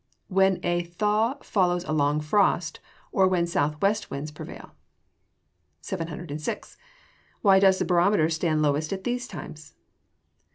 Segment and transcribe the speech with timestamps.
[0.29, 2.79] _When a thaw follows a long frost;
[3.11, 4.71] or when south west winds prevail.
[5.81, 6.75] 706.
[7.45, 9.75] _Why does the barometer stand lowest at those times?